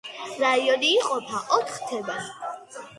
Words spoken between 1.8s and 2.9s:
თემად.